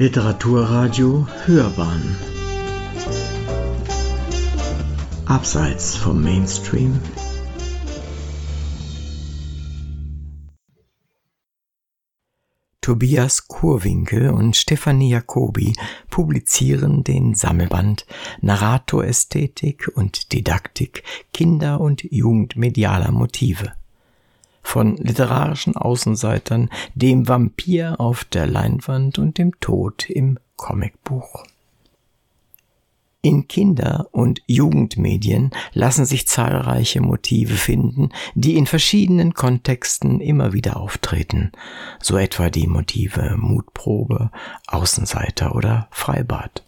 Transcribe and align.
Literaturradio 0.00 1.26
Hörbahn. 1.44 2.16
Abseits 5.26 5.96
vom 5.96 6.22
Mainstream. 6.22 7.00
Tobias 12.80 13.48
Kurwinkel 13.48 14.30
und 14.30 14.54
Stefanie 14.54 15.10
Jacobi 15.10 15.72
publizieren 16.08 17.02
den 17.02 17.34
Sammelband 17.34 18.06
Narratorästhetik 18.40 19.90
und 19.96 20.32
Didaktik 20.32 21.02
Kinder- 21.34 21.80
und 21.80 22.04
Jugendmedialer 22.04 23.10
Motive 23.10 23.72
von 24.78 24.96
literarischen 24.96 25.76
Außenseitern, 25.76 26.70
dem 26.94 27.26
Vampir 27.26 27.96
auf 27.98 28.22
der 28.22 28.46
Leinwand 28.46 29.18
und 29.18 29.36
dem 29.36 29.58
Tod 29.58 30.08
im 30.08 30.38
Comicbuch. 30.54 31.42
In 33.20 33.48
Kinder- 33.48 34.06
und 34.12 34.40
Jugendmedien 34.46 35.50
lassen 35.72 36.04
sich 36.04 36.28
zahlreiche 36.28 37.00
Motive 37.00 37.54
finden, 37.54 38.10
die 38.36 38.54
in 38.54 38.66
verschiedenen 38.66 39.34
Kontexten 39.34 40.20
immer 40.20 40.52
wieder 40.52 40.76
auftreten, 40.76 41.50
so 42.00 42.16
etwa 42.16 42.48
die 42.48 42.68
Motive 42.68 43.34
Mutprobe, 43.36 44.30
Außenseiter 44.68 45.56
oder 45.56 45.88
Freibad. 45.90 46.62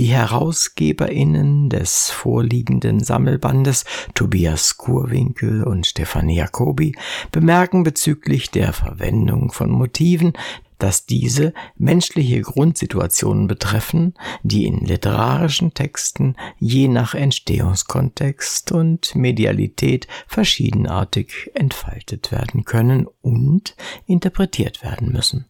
Die 0.00 0.06
HerausgeberInnen 0.06 1.68
des 1.68 2.08
vorliegenden 2.10 3.00
Sammelbandes, 3.00 3.84
Tobias 4.14 4.78
Kurwinkel 4.78 5.62
und 5.62 5.86
Stefanie 5.86 6.38
Jacobi, 6.38 6.96
bemerken 7.32 7.82
bezüglich 7.82 8.50
der 8.50 8.72
Verwendung 8.72 9.52
von 9.52 9.68
Motiven, 9.68 10.32
dass 10.78 11.04
diese 11.04 11.52
menschliche 11.76 12.40
Grundsituationen 12.40 13.46
betreffen, 13.46 14.14
die 14.42 14.64
in 14.64 14.86
literarischen 14.86 15.74
Texten 15.74 16.34
je 16.58 16.88
nach 16.88 17.14
Entstehungskontext 17.14 18.72
und 18.72 19.14
Medialität 19.14 20.08
verschiedenartig 20.26 21.50
entfaltet 21.52 22.32
werden 22.32 22.64
können 22.64 23.06
und 23.20 23.76
interpretiert 24.06 24.82
werden 24.82 25.12
müssen. 25.12 25.44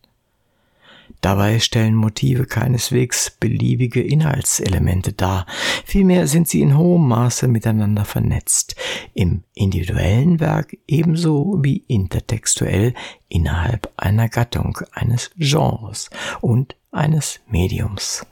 Dabei 1.20 1.58
stellen 1.58 1.94
Motive 1.94 2.46
keineswegs 2.46 3.30
beliebige 3.30 4.02
Inhaltselemente 4.02 5.12
dar, 5.12 5.46
vielmehr 5.84 6.27
sind 6.27 6.48
sie 6.48 6.62
in 6.62 6.78
hohem 6.78 7.08
Maße 7.08 7.46
miteinander 7.46 8.06
vernetzt, 8.06 8.74
im 9.12 9.42
individuellen 9.54 10.40
Werk 10.40 10.78
ebenso 10.88 11.58
wie 11.62 11.84
intertextuell 11.88 12.94
innerhalb 13.28 13.92
einer 13.96 14.28
Gattung, 14.28 14.78
eines 14.92 15.30
Genres 15.36 16.08
und 16.40 16.77
eines 16.90 17.40
Mediums. 17.46 18.27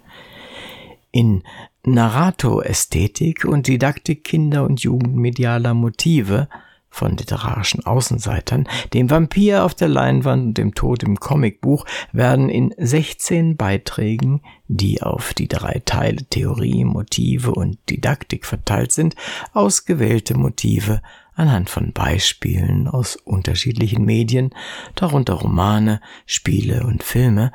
In 1.10 1.42
Narratorästhetik 1.84 3.44
und 3.44 3.66
Didaktik 3.66 4.24
kinder- 4.24 4.64
und 4.64 4.82
jugendmedialer 4.82 5.74
Motive 5.74 6.48
von 6.90 7.16
literarischen 7.16 7.84
Außenseitern, 7.84 8.68
dem 8.92 9.10
Vampir 9.10 9.64
auf 9.64 9.74
der 9.74 9.88
Leinwand 9.88 10.42
und 10.42 10.58
dem 10.58 10.74
Tod 10.74 11.02
im 11.02 11.20
Comicbuch 11.20 11.84
werden 12.12 12.48
in 12.48 12.74
16 12.76 13.56
Beiträgen, 13.56 14.42
die 14.66 15.02
auf 15.02 15.34
die 15.34 15.48
drei 15.48 15.82
Teile 15.84 16.24
Theorie, 16.28 16.84
Motive 16.84 17.52
und 17.52 17.78
Didaktik 17.88 18.46
verteilt 18.46 18.92
sind, 18.92 19.14
ausgewählte 19.52 20.36
Motive 20.36 21.02
anhand 21.34 21.70
von 21.70 21.92
Beispielen 21.92 22.88
aus 22.88 23.16
unterschiedlichen 23.16 24.04
Medien, 24.04 24.50
darunter 24.96 25.34
Romane, 25.34 26.00
Spiele 26.26 26.84
und 26.84 27.04
Filme, 27.04 27.52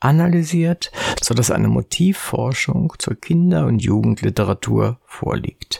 analysiert, 0.00 0.90
so 1.22 1.34
dass 1.34 1.50
eine 1.50 1.68
Motivforschung 1.68 2.94
zur 2.98 3.14
Kinder- 3.14 3.66
und 3.66 3.80
Jugendliteratur 3.80 4.98
vorliegt. 5.04 5.78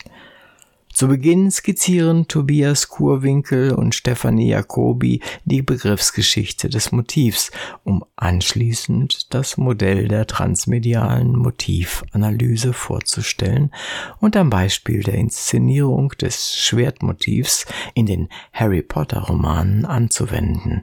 Zu 0.92 1.08
Beginn 1.08 1.50
skizzieren 1.50 2.26
Tobias 2.28 2.88
Kurwinkel 2.88 3.72
und 3.72 3.94
Stefanie 3.94 4.50
Jacobi 4.50 5.20
die 5.44 5.62
Begriffsgeschichte 5.62 6.68
des 6.68 6.92
Motivs, 6.92 7.52
um 7.84 8.04
anschließend 8.16 9.32
das 9.32 9.56
Modell 9.56 10.08
der 10.08 10.26
transmedialen 10.26 11.36
Motivanalyse 11.36 12.72
vorzustellen 12.72 13.70
und 14.18 14.36
am 14.36 14.50
Beispiel 14.50 15.02
der 15.02 15.14
Inszenierung 15.14 16.10
des 16.20 16.56
Schwertmotivs 16.56 17.66
in 17.94 18.06
den 18.06 18.28
Harry 18.52 18.82
Potter 18.82 19.20
Romanen 19.20 19.86
anzuwenden. 19.86 20.82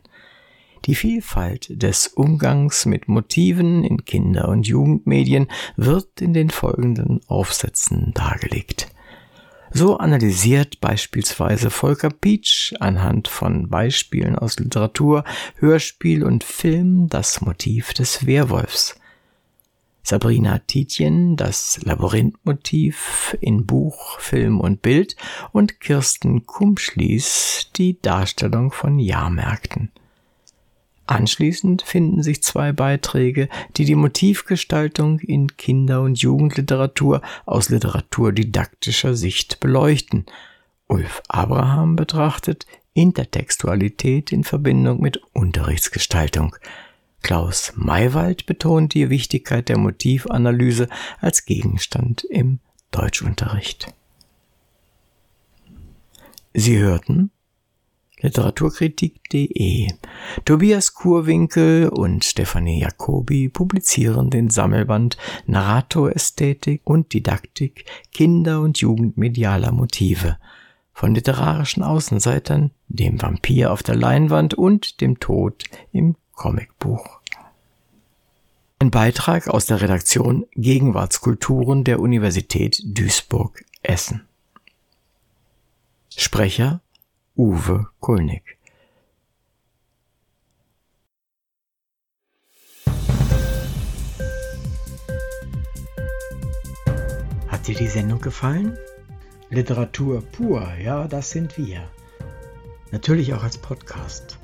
Die 0.85 0.95
Vielfalt 0.95 1.67
des 1.69 2.07
Umgangs 2.07 2.85
mit 2.85 3.07
Motiven 3.09 3.83
in 3.83 4.05
Kinder- 4.05 4.47
und 4.47 4.65
Jugendmedien 4.65 5.47
wird 5.75 6.21
in 6.21 6.33
den 6.33 6.49
folgenden 6.49 7.19
Aufsätzen 7.27 8.13
dargelegt. 8.13 8.87
So 9.71 9.97
analysiert 9.97 10.79
beispielsweise 10.79 11.69
Volker 11.69 12.09
Pietsch 12.09 12.73
anhand 12.79 13.27
von 13.27 13.69
Beispielen 13.69 14.35
aus 14.37 14.57
Literatur, 14.59 15.23
Hörspiel 15.55 16.23
und 16.23 16.43
Film 16.43 17.09
das 17.09 17.41
Motiv 17.41 17.93
des 17.93 18.25
Werwolfs. 18.25 18.99
Sabrina 20.03 20.59
Tietjen 20.59 21.35
das 21.35 21.81
Labyrinthmotiv 21.83 23.37
in 23.41 23.65
Buch, 23.65 24.21
Film 24.21 24.61
und 24.61 24.81
Bild 24.81 25.17
und 25.51 25.81
Kirsten 25.81 26.45
Kumschlies 26.45 27.71
die 27.75 28.01
Darstellung 28.01 28.71
von 28.71 28.99
Jahrmärkten. 28.99 29.91
Anschließend 31.07 31.83
finden 31.83 32.21
sich 32.21 32.43
zwei 32.43 32.73
Beiträge, 32.73 33.47
die 33.77 33.85
die 33.85 33.95
Motivgestaltung 33.95 35.19
in 35.19 35.55
Kinder- 35.55 36.01
und 36.01 36.19
Jugendliteratur 36.19 37.21
aus 37.45 37.69
literaturdidaktischer 37.69 39.15
Sicht 39.15 39.61
beleuchten. 39.61 40.25
Ulf 40.87 41.23
Abraham 41.29 41.95
betrachtet 41.95 42.65
Intertextualität 42.93 44.33
in 44.33 44.43
Verbindung 44.43 44.99
mit 44.99 45.21
Unterrichtsgestaltung. 45.33 46.55
Klaus 47.21 47.71
Maywald 47.75 48.45
betont 48.45 48.93
die 48.93 49.09
Wichtigkeit 49.09 49.69
der 49.69 49.77
Motivanalyse 49.77 50.89
als 51.21 51.45
Gegenstand 51.45 52.25
im 52.25 52.59
Deutschunterricht. 52.91 53.93
Sie 56.53 56.77
hörten 56.79 57.31
Literaturkritik.de. 58.21 59.89
Tobias 60.43 60.93
Kurwinkel 60.95 61.89
und 61.89 62.25
Stefanie 62.25 62.81
Jacobi 62.81 63.47
publizieren 63.47 64.31
den 64.31 64.49
Sammelband 64.49 65.17
Narratorästhetik 65.45 66.81
und 66.83 67.13
Didaktik 67.13 67.85
Kinder- 68.11 68.61
und 68.61 68.79
Jugendmedialer 68.79 69.71
Motive 69.71 70.37
von 70.93 71.13
literarischen 71.13 71.83
Außenseitern, 71.83 72.71
dem 72.87 73.21
Vampir 73.21 73.71
auf 73.71 73.83
der 73.83 73.95
Leinwand 73.95 74.55
und 74.55 74.99
dem 74.99 75.19
Tod 75.19 75.65
im 75.91 76.15
Comicbuch. 76.33 77.19
Ein 78.79 78.89
Beitrag 78.89 79.47
aus 79.47 79.67
der 79.67 79.81
Redaktion 79.81 80.47
Gegenwartskulturen 80.55 81.83
der 81.83 81.99
Universität 81.99 82.81
Duisburg-Essen. 82.83 84.27
Sprecher 86.15 86.81
Uwe 87.37 87.85
Kulnig. 87.99 88.57
Hat 97.47 97.67
dir 97.67 97.75
die 97.75 97.85
Sendung 97.85 98.21
gefallen? 98.21 98.75
Literatur 99.51 100.23
pur, 100.23 100.67
ja, 100.83 101.07
das 101.07 101.29
sind 101.29 101.59
wir. 101.59 101.87
Natürlich 102.91 103.35
auch 103.35 103.43
als 103.43 103.59
Podcast. 103.59 104.39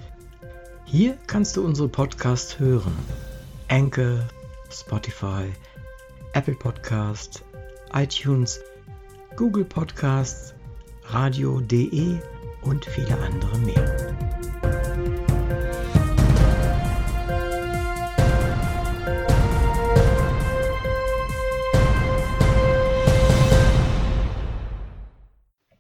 Hier 0.86 1.18
kannst 1.26 1.58
du 1.58 1.66
unsere 1.66 1.90
Podcasts 1.90 2.60
hören. 2.60 2.94
Anchor, 3.70 4.20
Spotify, 4.70 5.52
Apple 6.34 6.54
Podcast, 6.54 7.44
iTunes, 7.92 8.62
Google 9.36 9.66
Podcasts, 9.66 10.54
radio.de 11.06 12.20
und 12.64 12.86
viele 12.86 13.18
andere 13.18 13.58
mehr. 13.60 14.33